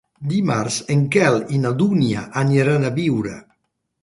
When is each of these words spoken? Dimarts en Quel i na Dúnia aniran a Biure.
Dimarts 0.29 0.77
en 0.95 1.03
Quel 1.15 1.37
i 1.57 1.59
na 1.67 1.73
Dúnia 1.83 2.25
aniran 2.43 2.89
a 2.89 2.93
Biure. 2.97 3.37